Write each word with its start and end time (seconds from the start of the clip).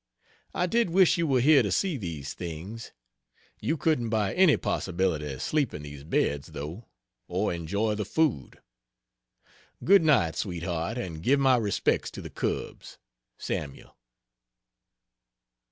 I 0.55 0.65
did 0.65 0.89
wish 0.89 1.19
you 1.19 1.27
were 1.27 1.41
here 1.41 1.61
to 1.61 1.71
see 1.71 1.95
these 1.95 2.33
things. 2.33 2.91
You 3.59 3.77
couldn't 3.77 4.09
by 4.09 4.33
any 4.33 4.57
possibility 4.57 5.37
sleep 5.37 5.75
in 5.75 5.83
these 5.83 6.03
beds, 6.03 6.53
though, 6.53 6.87
or 7.27 7.53
enjoy 7.53 7.93
the 7.93 8.03
food. 8.03 8.63
Good 9.83 10.01
night, 10.03 10.35
sweetheart, 10.35 10.97
and 10.97 11.21
give 11.21 11.39
my 11.39 11.55
respects 11.55 12.09
to 12.17 12.21
the 12.23 12.31
cubs. 12.31 12.97
SAML. 13.37 13.95